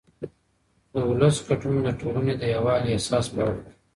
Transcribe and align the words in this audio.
د 0.91 0.93
ولس 1.09 1.35
ګډون 1.47 1.75
د 1.83 1.87
ټولنې 1.99 2.33
د 2.37 2.43
یووالي 2.55 2.89
احساس 2.93 3.25
پیاوړی 3.33 3.61
کوي 3.63 3.75